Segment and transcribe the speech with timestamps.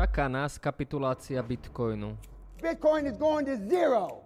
[0.00, 2.16] Čaká nás kapitulácia Bitcoinu.
[2.56, 4.24] Bitcoin is going to zero.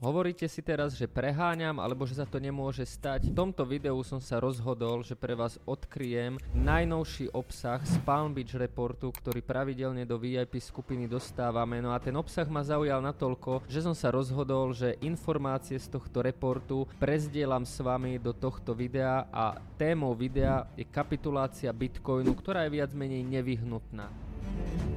[0.00, 3.28] Hovoríte si teraz, že preháňam, alebo že sa to nemôže stať.
[3.28, 8.56] V tomto videu som sa rozhodol, že pre vás odkryjem najnovší obsah z Palm Beach
[8.56, 11.84] reportu, ktorý pravidelne do VIP skupiny dostávame.
[11.84, 16.24] No a ten obsah ma zaujal natoľko, že som sa rozhodol, že informácie z tohto
[16.24, 22.80] reportu prezdielam s vami do tohto videa a témou videa je kapitulácia Bitcoinu, ktorá je
[22.80, 24.29] viac menej nevyhnutná.
[24.42, 24.89] Thank you.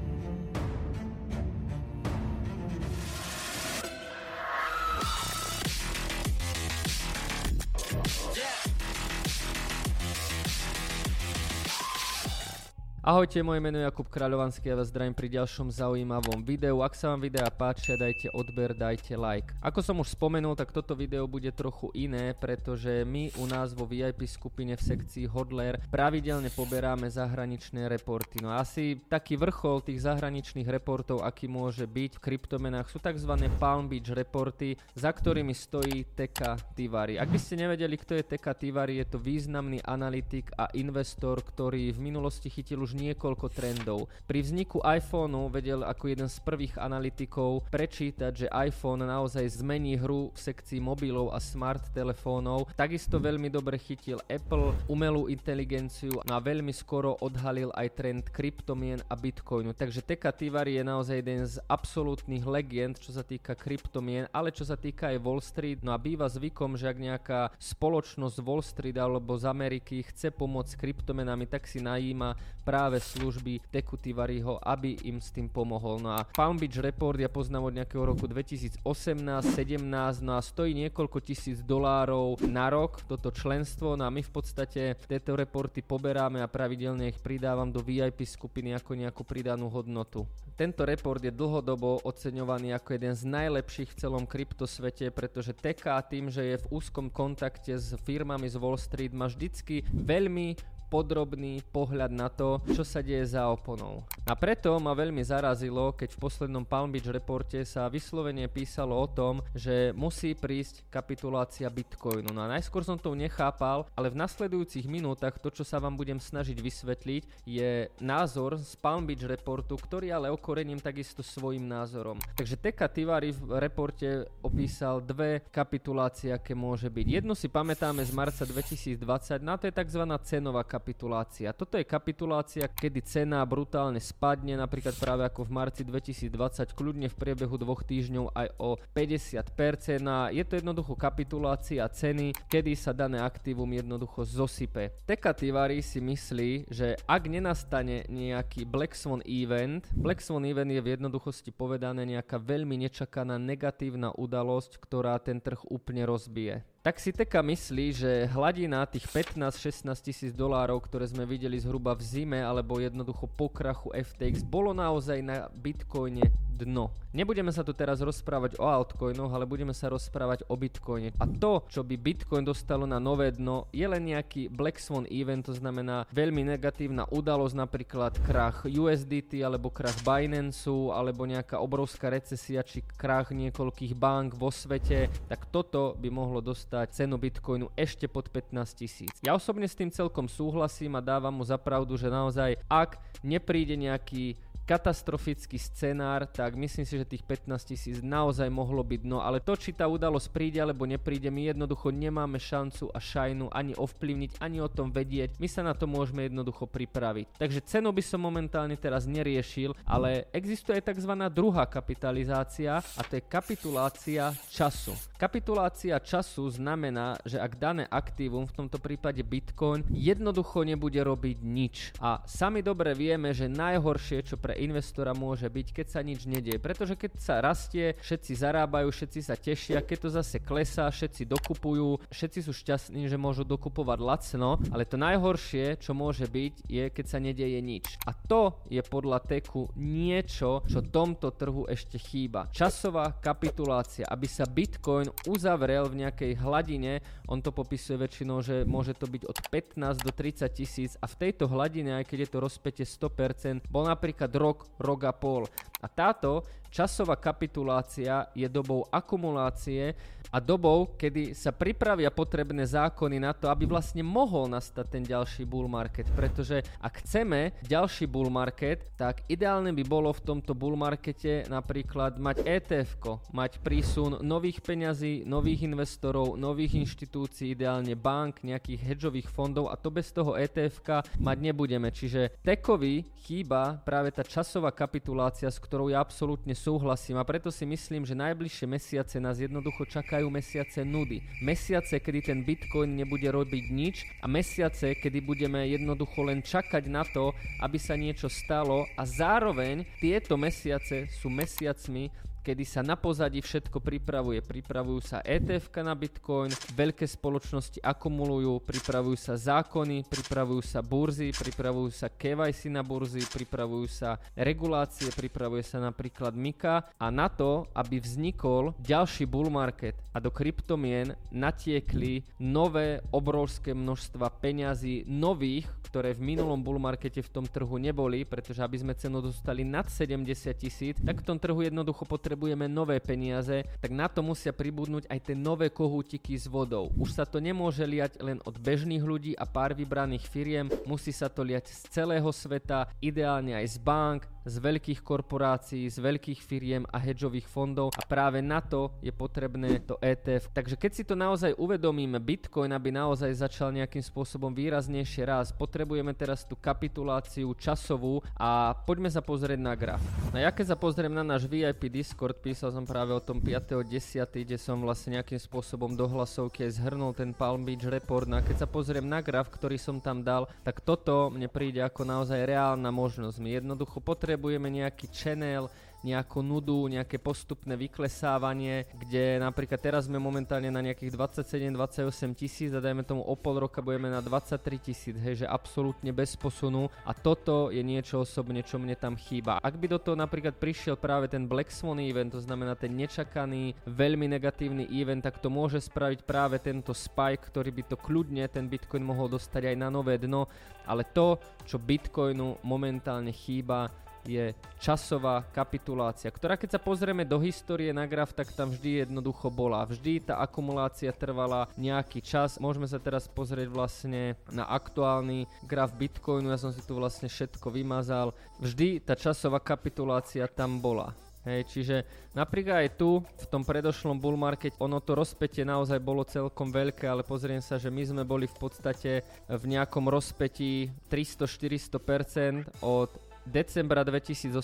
[13.04, 16.80] Ahojte, moje meno je Jakub Kráľovanský a vás zdravím pri ďalšom zaujímavom videu.
[16.80, 19.52] Ak sa vám videa páčia, dajte odber, dajte like.
[19.60, 23.84] Ako som už spomenul, tak toto video bude trochu iné, pretože my u nás vo
[23.84, 28.40] VIP skupine v sekcii Hodler pravidelne poberáme zahraničné reporty.
[28.40, 33.36] No asi taký vrchol tých zahraničných reportov, aký môže byť v kryptomenách, sú tzv.
[33.60, 37.20] Palm Beach reporty, za ktorými stojí Teka Tivari.
[37.20, 41.92] Ak by ste nevedeli, kto je Teka Tivari, je to významný analytik a investor, ktorý
[41.92, 44.06] v minulosti chytil už niekoľko trendov.
[44.30, 50.30] Pri vzniku iPhoneu vedel ako jeden z prvých analytikov prečítať, že iPhone naozaj zmení hru
[50.30, 52.70] v sekcii mobilov a smart telefónov.
[52.78, 59.16] Takisto veľmi dobre chytil Apple, umelú inteligenciu a veľmi skoro odhalil aj trend kryptomien a
[59.16, 59.72] bitcoinu.
[59.72, 64.68] Takže Teka Tivari je naozaj jeden z absolútnych legend, čo sa týka kryptomien, ale čo
[64.68, 65.80] sa týka aj Wall Street.
[65.82, 70.76] No a býva zvykom, že ak nejaká spoločnosť Wall Street alebo z Ameriky chce pomôcť
[70.76, 72.36] kryptomenami, tak si najíma
[72.68, 76.04] práve práve služby Tekutivariho, aby im s tým pomohol.
[76.04, 79.80] No a Palm Beach Report ja poznám od nejakého roku 2018-17,
[80.20, 85.00] no a stojí niekoľko tisíc dolárov na rok toto členstvo, no a my v podstate
[85.00, 90.28] tieto reporty poberáme a pravidelne ich pridávam do VIP skupiny ako nejakú pridanú hodnotu.
[90.60, 96.28] Tento report je dlhodobo oceňovaný ako jeden z najlepších v celom kryptosvete, pretože TK tým,
[96.28, 102.14] že je v úzkom kontakte s firmami z Wall Street, má vždycky veľmi podrobný pohľad
[102.14, 104.06] na to, čo sa deje za oponou.
[104.30, 109.10] A preto ma veľmi zarazilo, keď v poslednom Palm Beach reporte sa vyslovene písalo o
[109.10, 112.30] tom, že musí prísť kapitulácia Bitcoinu.
[112.30, 116.22] No a najskôr som to nechápal, ale v nasledujúcich minútach to, čo sa vám budem
[116.22, 122.22] snažiť vysvetliť, je názor z Palm Beach reportu, ktorý ale okorením takisto svojim názorom.
[122.38, 127.06] Takže Teka Tivari v reporte opísal dve kapitulácie, aké môže byť.
[127.24, 129.02] Jednu si pamätáme z marca 2020,
[129.42, 130.04] na to je tzv.
[130.22, 131.56] cenová kapitulácia kapitulácia.
[131.56, 137.16] Toto je kapitulácia, kedy cena brutálne spadne, napríklad práve ako v marci 2020, kľudne v
[137.16, 143.24] priebehu dvoch týždňov aj o 50% a je to jednoducho kapitulácia ceny, kedy sa dané
[143.24, 144.92] aktívum jednoducho zosype.
[145.08, 150.84] Teka Tivari si myslí, že ak nenastane nejaký Black Swan event, Black Swan event je
[150.84, 157.16] v jednoduchosti povedané nejaká veľmi nečakaná negatívna udalosť, ktorá ten trh úplne rozbije tak si
[157.16, 162.76] Teka myslí, že hladina tých 15-16 tisíc dolárov, ktoré sme videli zhruba v zime alebo
[162.76, 166.92] jednoducho po krachu FTX, bolo naozaj na Bitcoine dno.
[167.16, 171.16] Nebudeme sa tu teraz rozprávať o altcoinoch, ale budeme sa rozprávať o Bitcoine.
[171.24, 175.48] A to, čo by Bitcoin dostalo na nové dno, je len nejaký Black Swan event,
[175.48, 182.60] to znamená veľmi negatívna udalosť, napríklad krach USDT alebo krach Binance alebo nejaká obrovská recesia
[182.60, 188.34] či krach niekoľkých bank vo svete, tak toto by mohlo dostať cenu Bitcoinu ešte pod
[188.34, 189.14] 15 tisíc.
[189.22, 193.78] Ja osobne s tým celkom súhlasím a dávam mu za pravdu, že naozaj ak nepríde
[193.78, 199.44] nejaký katastrofický scenár, tak myslím si, že tých 15 tisíc naozaj mohlo byť no, ale
[199.44, 204.40] to, či tá udalosť príde alebo nepríde, my jednoducho nemáme šancu a šajnu ani ovplyvniť,
[204.40, 207.36] ani o tom vedieť, my sa na to môžeme jednoducho pripraviť.
[207.36, 211.14] Takže cenu by som momentálne teraz neriešil, ale existuje aj tzv.
[211.28, 214.96] druhá kapitalizácia a to je kapitulácia času.
[215.20, 221.76] Kapitulácia času znamená, že ak dané aktívum, v tomto prípade Bitcoin, jednoducho nebude robiť nič.
[222.00, 226.30] A sami dobre vieme, že najhoršie, čo pre pre investora môže byť, keď sa nič
[226.30, 226.62] nedieje.
[226.62, 231.98] Pretože keď sa rastie, všetci zarábajú, všetci sa tešia, keď to zase klesá, všetci dokupujú,
[232.14, 237.06] všetci sú šťastní, že môžu dokupovať lacno, ale to najhoršie, čo môže byť, je keď
[237.10, 237.98] sa nedieje nič.
[238.06, 242.46] A to je podľa Teku niečo, čo tomto trhu ešte chýba.
[242.54, 248.94] Časová kapitulácia, aby sa Bitcoin uzavrel v nejakej hladine, on to popisuje väčšinou, že môže
[248.94, 252.38] to byť od 15 do 30 tisíc a v tejto hladine, aj keď je to
[252.38, 255.48] rozpätie 100%, bol napríklad rok, rok a pol.
[255.84, 259.94] A táto časová kapitulácia je dobou akumulácie
[260.34, 265.46] a dobou, kedy sa pripravia potrebné zákony na to, aby vlastne mohol nastať ten ďalší
[265.46, 266.10] bull market.
[266.18, 272.18] Pretože ak chceme ďalší bull market, tak ideálne by bolo v tomto bull markete napríklad
[272.18, 272.98] mať etf
[273.30, 279.94] mať prísun nových peňazí, nových investorov, nových inštitúcií, ideálne bank, nejakých hedžových fondov a to
[279.94, 280.82] bez toho etf
[281.22, 281.94] mať nebudeme.
[281.94, 287.66] Čiže tekovi chýba práve tá časová kapitulácia, s ktorou ja absolútne súhlasím a preto si
[287.66, 291.26] myslím, že najbližšie mesiace nás jednoducho čakajú mesiace nudy.
[291.42, 297.02] Mesiace, kedy ten Bitcoin nebude robiť nič a mesiace, kedy budeme jednoducho len čakať na
[297.02, 303.40] to, aby sa niečo stalo a zároveň tieto mesiace sú mesiacmi, kedy sa na pozadí
[303.40, 304.44] všetko pripravuje.
[304.44, 311.90] Pripravujú sa ETF na Bitcoin, veľké spoločnosti akumulujú, pripravujú sa zákony, pripravujú sa burzy, pripravujú
[311.90, 318.04] sa KYC na burzy, pripravujú sa regulácie, pripravuje sa napríklad Mika a na to, aby
[318.04, 326.36] vznikol ďalší bull market a do kryptomien natiekli nové obrovské množstva peňazí nových, ktoré v
[326.36, 330.26] minulom bull markete v tom trhu neboli, pretože aby sme cenu dostali nad 70
[330.58, 335.06] tisíc, tak v tom trhu jednoducho potrebujeme potrebujeme nové peniaze, tak na to musia pribudnúť
[335.06, 336.90] aj tie nové kohútiky s vodou.
[336.98, 341.30] Už sa to nemôže liať len od bežných ľudí a pár vybraných firiem, musí sa
[341.30, 346.84] to liať z celého sveta, ideálne aj z bank, z veľkých korporácií, z veľkých firiem
[346.90, 350.50] a hedžových fondov a práve na to je potrebné to ETF.
[350.52, 356.12] Takže keď si to naozaj uvedomíme, Bitcoin, aby naozaj začal nejakým spôsobom výraznejšie raz, potrebujeme
[356.18, 360.02] teraz tú kapituláciu časovú a poďme sa pozrieť na graf.
[360.34, 364.24] No ja keď sa pozriem na náš VIP Discord, písal som práve o tom 5.10.,
[364.24, 368.32] kde som vlastne nejakým spôsobom do hlasovky aj zhrnul ten Palm Beach report.
[368.32, 371.84] No a keď sa pozriem na graf, ktorý som tam dal, tak toto mne príde
[371.84, 373.36] ako naozaj reálna možnosť.
[373.44, 375.68] My jednoducho potrebujeme nejaký channel,
[376.04, 382.84] nejakú nudu, nejaké postupné vyklesávanie, kde napríklad teraz sme momentálne na nejakých 27-28 tisíc a
[382.84, 387.16] dajme tomu o pol roka budeme na 23 tisíc, hej, že absolútne bez posunu a
[387.16, 389.64] toto je niečo osobne, čo mne tam chýba.
[389.64, 393.72] Ak by do toho napríklad prišiel práve ten Black Swan event, to znamená ten nečakaný,
[393.88, 398.68] veľmi negatívny event, tak to môže spraviť práve tento spike, ktorý by to kľudne ten
[398.68, 400.52] Bitcoin mohol dostať aj na nové dno,
[400.84, 403.88] ale to, čo Bitcoinu momentálne chýba,
[404.28, 409.52] je časová kapitulácia, ktorá keď sa pozrieme do histórie na graf, tak tam vždy jednoducho
[409.52, 409.88] bola.
[409.88, 412.60] Vždy tá akumulácia trvala nejaký čas.
[412.60, 417.68] Môžeme sa teraz pozrieť vlastne na aktuálny graf Bitcoinu, ja som si tu vlastne všetko
[417.72, 418.36] vymazal.
[418.60, 421.12] Vždy tá časová kapitulácia tam bola.
[421.44, 426.24] Hej, čiže napríklad aj tu, v tom predošlom bull market, ono to rozpetie naozaj bolo
[426.24, 432.80] celkom veľké, ale pozriem sa, že my sme boli v podstate v nejakom rozpetí 300-400%
[432.80, 433.12] od
[433.44, 434.56] decembra 2018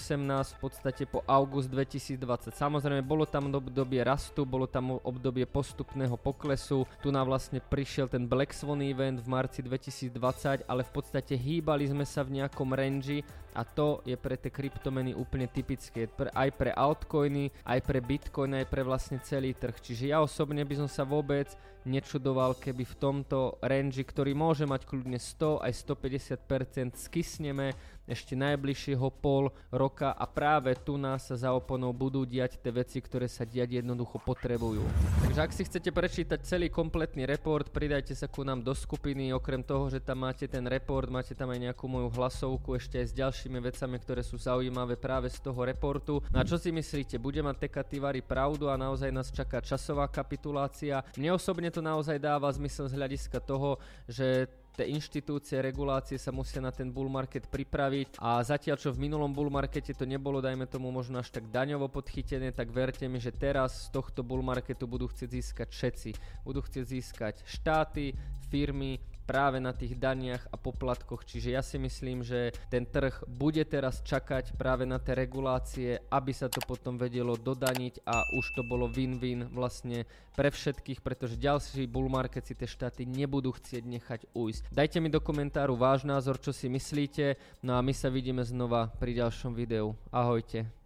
[0.56, 2.56] v podstate po august 2020.
[2.56, 8.24] Samozrejme, bolo tam obdobie rastu, bolo tam obdobie postupného poklesu, tu nám vlastne prišiel ten
[8.24, 13.22] Black Swan event v marci 2020, ale v podstate hýbali sme sa v nejakom range
[13.58, 16.08] a to je pre tie kryptomeny úplne typické.
[16.32, 19.76] Aj pre altcoiny, aj pre bitcoin, aj pre vlastne celý trh.
[19.76, 21.50] Čiže ja osobne by som sa vôbec
[21.88, 27.74] nečudoval, keby v tomto range, ktorý môže mať kľudne 100 aj 150% skysneme
[28.10, 33.30] ešte najbližšieho pol roka a práve tu nás za oponou budú diať tie veci, ktoré
[33.30, 34.82] sa diať jednoducho potrebujú.
[35.30, 39.62] Takže ak si chcete prečítať celý kompletný report, pridajte sa ku nám do skupiny, okrem
[39.62, 43.14] toho, že tam máte ten report, máte tam aj nejakú moju hlasovku ešte aj s
[43.14, 46.26] ďalšími vecami, ktoré sú zaujímavé práve z toho reportu.
[46.34, 51.06] No a čo si myslíte, bude mať Tekativary pravdu a naozaj nás čaká časová kapitulácia?
[51.14, 53.78] Mne osobne to naozaj dáva zmysel z hľadiska toho,
[54.10, 59.10] že tie inštitúcie, regulácie sa musia na ten bull market pripraviť a zatiaľ čo v
[59.10, 63.18] minulom bull markete to nebolo, dajme tomu možno až tak daňovo podchytené, tak verte mi,
[63.18, 66.10] že teraz z tohto bull marketu budú chcieť získať všetci.
[66.46, 68.14] Budú chcieť získať štáty,
[68.50, 68.98] firmy,
[69.30, 71.22] práve na tých daniach a poplatkoch.
[71.22, 76.34] Čiže ja si myslím, že ten trh bude teraz čakať práve na tie regulácie, aby
[76.34, 81.86] sa to potom vedelo dodaniť a už to bolo win-win vlastne pre všetkých, pretože ďalší
[81.86, 84.74] bull market si tie štáty nebudú chcieť nechať ujsť.
[84.74, 88.90] Dajte mi do komentáru váš názor, čo si myslíte, no a my sa vidíme znova
[88.98, 89.94] pri ďalšom videu.
[90.10, 90.79] Ahojte.